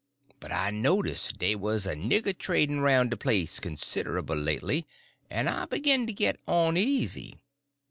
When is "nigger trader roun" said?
1.93-3.09